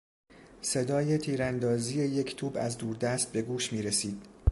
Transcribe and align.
صدای 0.61 1.17
تیراندازی 1.17 1.99
یک 1.99 2.35
توپ 2.35 2.57
از 2.61 2.77
دوردست 2.77 3.31
به 3.31 3.41
گوش 3.41 3.73
میرسید. 3.73 4.25